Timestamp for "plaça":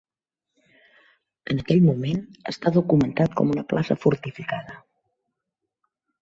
3.75-3.99